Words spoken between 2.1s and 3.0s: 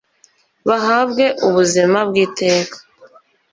iteka